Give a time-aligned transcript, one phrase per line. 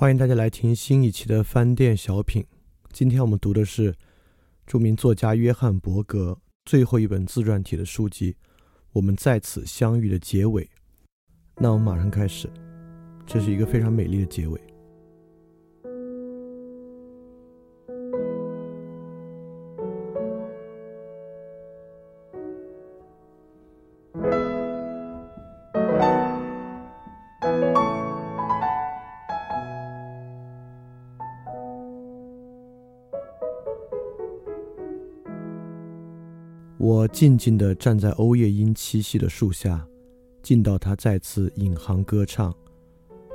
[0.00, 2.42] 欢迎大家来听新一期的翻店小品。
[2.90, 3.94] 今天我们读的是
[4.66, 8.32] 著名作家约翰·伯格最后一本自传体的书籍
[8.92, 10.66] 《我们在此相遇》的结尾。
[11.56, 12.48] 那我们马上开始，
[13.26, 14.58] 这是一个非常美丽的结尾。
[36.82, 39.86] 我静静地站在欧夜莺栖息的树下，
[40.42, 42.54] 静到它再次引吭歌唱。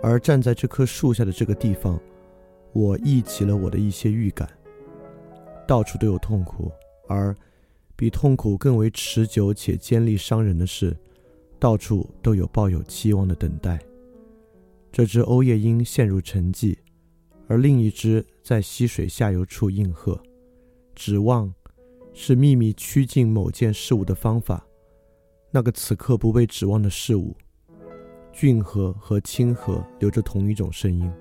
[0.00, 2.00] 而站在这棵树下的这个地方，
[2.72, 4.48] 我忆起了我的一些预感。
[5.66, 6.70] 到处都有痛苦，
[7.08, 7.34] 而
[7.96, 10.96] 比痛苦更为持久且尖利伤人的是，
[11.58, 13.76] 到处都有抱有期望的等待。
[14.92, 16.76] 这只欧夜莺陷入沉寂，
[17.48, 20.22] 而另一只在溪水下游处应和，
[20.94, 21.52] 指望。
[22.12, 24.66] 是秘密趋近某件事物的方法。
[25.50, 27.36] 那个此刻不被指望的事物，
[28.32, 31.12] 俊和和清和流着同一种声音。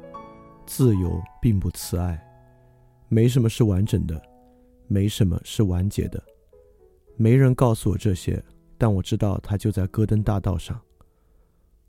[0.65, 2.17] 自由并不慈爱，
[3.09, 4.21] 没什么是完整的，
[4.87, 6.23] 没什么是完结的。
[7.17, 8.41] 没人告诉我这些，
[8.77, 10.79] 但我知道它就在戈登大道上。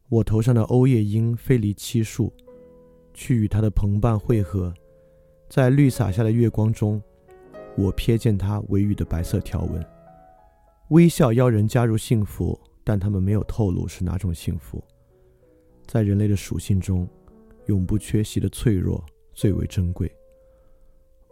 [0.08, 2.33] 我头上的欧叶鹰飞离七树，
[3.14, 4.75] 去与它的同伴汇合，
[5.48, 7.00] 在绿洒下的月光中。
[7.76, 9.84] 我瞥见他尾羽的白色条纹，
[10.88, 14.82] 微笑邀人加入幸福，但他们没有透露是哪种幸福。
[15.86, 17.08] 在人类的属性中，
[17.66, 20.10] 永不缺席的脆弱最为珍贵。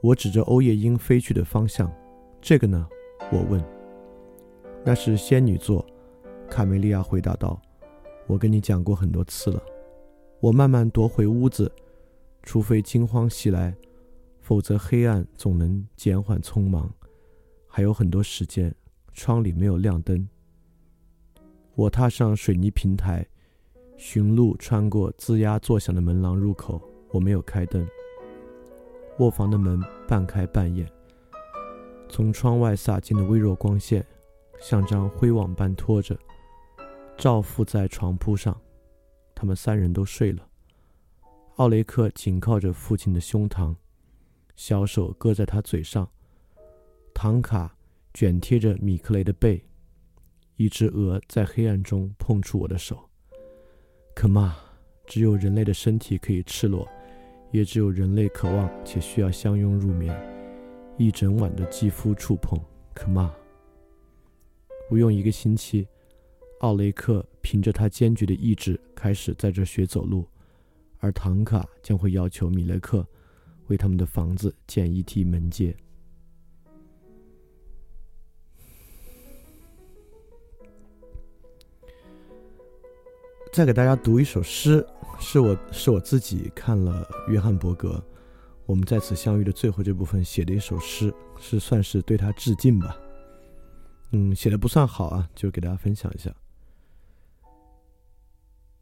[0.02, 1.92] 我指着欧叶莺飞去的方向，
[2.40, 2.88] 这个呢？
[3.30, 3.62] 我问。
[4.82, 5.84] 那是仙女座，
[6.48, 7.60] 卡梅利亚回答道。
[8.26, 9.62] 我跟你讲过很多次了。
[10.40, 11.70] 我慢慢踱回屋子，
[12.42, 13.74] 除非惊慌袭来。
[14.50, 16.92] 否则，黑暗总能减缓匆忙。
[17.68, 18.74] 还有很多时间，
[19.12, 20.28] 窗里没有亮灯。
[21.76, 23.24] 我踏上水泥平台，
[23.96, 26.82] 寻路穿过吱呀作响的门廊入口。
[27.12, 27.86] 我没有开灯。
[29.20, 30.84] 卧房的门半开半掩，
[32.08, 34.04] 从窗外洒进的微弱光线，
[34.60, 36.18] 像张灰网般拖着，
[37.16, 38.60] 照覆在床铺上。
[39.32, 40.44] 他们三人都睡了。
[41.58, 43.76] 奥雷克紧靠着父亲的胸膛。
[44.60, 46.06] 小手搁在他嘴上，
[47.14, 47.74] 唐卡
[48.12, 49.64] 卷贴着米克雷的背，
[50.56, 53.08] 一只鹅在黑暗中碰触我的手。
[54.14, 54.58] 可嘛，
[55.06, 56.86] 只有人类的身体可以赤裸，
[57.50, 60.14] 也只有人类渴望且需要相拥入眠，
[60.98, 62.62] 一整晚的肌肤触碰。
[62.92, 63.34] 可嘛，
[64.90, 65.88] 不用一个星期，
[66.58, 70.28] 奥雷克凭着他坚决的意志开始在这学走路，
[70.98, 73.08] 而唐卡将会要求米雷克。
[73.70, 75.74] 为他们的房子建一梯门阶。
[83.52, 84.86] 再给大家读一首诗，
[85.18, 87.90] 是我是我自己看了约翰伯格
[88.66, 92.96] 《我们在此相遇》的最后这部分写的一首诗，是算是对他致敬吧。
[94.12, 96.34] 嗯，写的不算好啊，就给大家分享一下。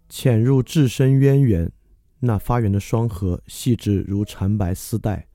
[0.09, 1.71] 潜入至深渊源。
[2.21, 5.27] 那发源的双核细致如缠白丝带，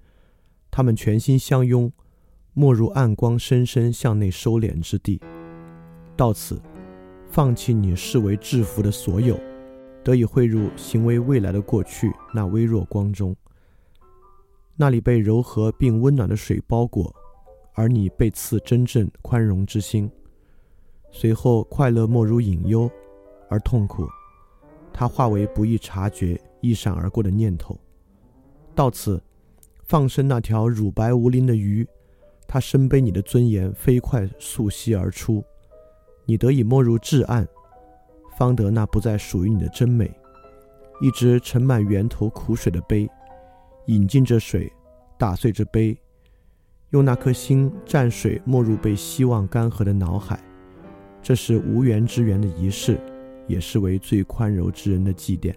[0.69, 1.91] 它们全心相拥，
[2.53, 5.21] 没入暗光深深向内收敛之地。
[6.17, 6.61] 到此，
[7.29, 9.39] 放弃你视为制服的所有，
[10.03, 13.35] 得以汇入行为未来的过去那微弱光中。
[14.75, 17.15] 那里被柔和并温暖的水包裹，
[17.73, 20.11] 而你被赐真正宽容之心。
[21.11, 22.89] 随后，快乐没入隐忧，
[23.49, 24.05] 而痛苦，
[24.91, 26.39] 它化为不易察觉。
[26.63, 27.77] 一闪而过的念头，
[28.73, 29.21] 到此，
[29.83, 31.85] 放生那条乳白无鳞的鱼，
[32.47, 35.43] 它身背你的尊严，飞快溯溪而出，
[36.25, 37.45] 你得以没入至暗，
[38.37, 40.09] 方得那不再属于你的真美。
[41.01, 43.09] 一只盛满源头苦水的杯，
[43.87, 44.71] 饮尽这水，
[45.19, 45.97] 打碎这杯，
[46.91, 50.41] 用那颗心蘸水，没入被希望干涸的脑海。
[51.21, 52.97] 这是无缘之缘的仪式，
[53.49, 55.53] 也是为最宽容之人的祭奠。